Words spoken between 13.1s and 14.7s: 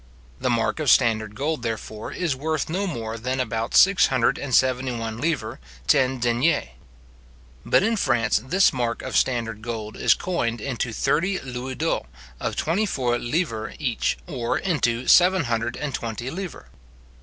livres each, or